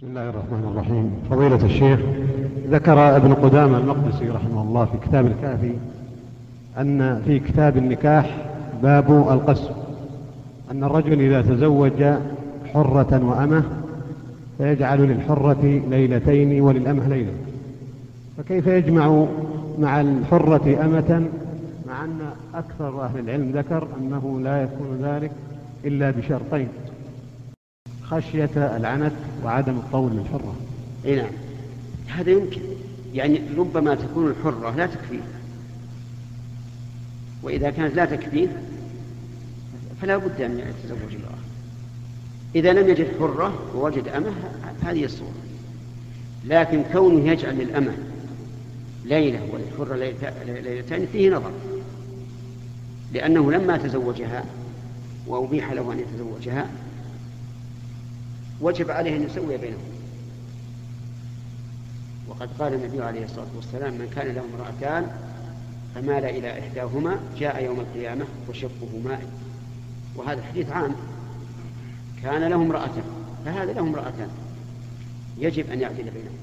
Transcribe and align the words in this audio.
بسم 0.00 0.08
الله 0.08 0.28
الرحمن 0.28 0.72
الرحيم. 0.72 1.12
فضيلة 1.30 1.64
الشيخ 1.64 2.00
ذكر 2.70 3.16
ابن 3.16 3.34
قدامة 3.34 3.78
المقدسي 3.78 4.28
رحمه 4.28 4.62
الله 4.62 4.84
في 4.84 5.08
كتاب 5.08 5.26
الكافي 5.26 5.72
أن 6.78 7.22
في 7.24 7.38
كتاب 7.38 7.76
النكاح 7.76 8.36
باب 8.82 9.10
القسم 9.10 9.70
أن 10.70 10.84
الرجل 10.84 11.20
إذا 11.20 11.42
تزوج 11.42 12.04
حرة 12.74 13.24
وأمة 13.24 13.62
فيجعل 14.58 15.00
للحرة 15.00 15.82
ليلتين 15.90 16.60
وللأمة 16.60 17.08
ليلة. 17.08 17.32
فكيف 18.38 18.66
يجمع 18.66 19.26
مع 19.78 20.00
الحرة 20.00 20.84
أمة 20.84 21.28
مع 21.88 22.04
أن 22.04 22.18
أكثر 22.54 23.04
أهل 23.04 23.18
العلم 23.18 23.50
ذكر 23.50 23.88
أنه 24.00 24.40
لا 24.40 24.62
يكون 24.62 24.98
ذلك 25.02 25.30
إلا 25.84 26.10
بشرطين؟ 26.10 26.68
خشية 28.10 28.76
العنت 28.76 29.12
وعدم 29.44 29.76
الطول 29.76 30.12
للحرة 30.12 30.54
إي 31.04 31.16
نعم. 31.16 31.30
هذا 32.06 32.30
يمكن. 32.30 32.60
يعني 33.14 33.40
ربما 33.56 33.94
تكون 33.94 34.26
الحرة 34.26 34.76
لا 34.76 34.86
تكفيه. 34.86 35.20
وإذا 37.42 37.70
كانت 37.70 37.94
لا 37.94 38.04
تكفيه 38.04 38.62
فلا 40.02 40.16
بد 40.16 40.40
أن 40.40 40.58
يتزوج 40.58 41.14
امرأة. 41.14 41.38
إذا 42.54 42.72
لم 42.72 42.88
يجد 42.88 43.06
حرة 43.18 43.54
ووجد 43.74 44.08
أمة 44.08 44.32
هذه 44.82 45.04
الصورة. 45.04 45.34
لكن 46.44 46.82
كونه 46.92 47.30
يجعل 47.30 47.54
للأمة 47.54 47.92
ليلة 49.04 49.40
وللحرة 49.52 49.96
ليلتين 50.46 51.06
فيه 51.12 51.30
نظر. 51.30 51.52
لأنه 53.12 53.52
لما 53.52 53.76
تزوجها 53.76 54.44
وأبيح 55.26 55.72
له 55.72 55.92
أن 55.92 55.98
يتزوجها 55.98 56.66
وجب 58.60 58.90
عليه 58.90 59.16
أن 59.16 59.22
يسوي 59.22 59.56
بينهم. 59.56 59.80
وقد 62.28 62.48
قال 62.58 62.74
النبي 62.74 63.02
عليه 63.02 63.24
الصلاة 63.24 63.46
والسلام 63.56 63.92
من 63.92 64.10
كان 64.16 64.34
له 64.34 64.42
امرأتان 64.54 65.10
فمال 65.94 66.24
إلى 66.24 66.60
إحداهما 66.60 67.20
جاء 67.38 67.64
يوم 67.64 67.80
القيامة 67.80 68.24
وشقه 68.48 69.00
ماء 69.04 69.22
وهذا 70.16 70.40
الحديث 70.40 70.70
عام. 70.70 70.94
كان 72.22 72.44
له 72.44 72.56
امرأتان 72.56 73.04
فهذا 73.44 73.72
له 73.72 73.80
امرأتان. 73.80 74.28
يجب 75.38 75.70
أن 75.70 75.80
يعدل 75.80 76.04
بينهم. 76.04 76.38